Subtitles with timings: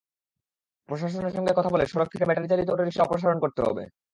[0.89, 3.83] প্রশাসনের সঙ্গে কথা বলে সড়ক থেকে ব্যাটারিচালিত অটোরিকশা অপসারণ করা হবে।